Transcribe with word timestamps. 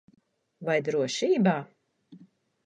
Vai 0.69 0.77
drošībā? 0.87 1.55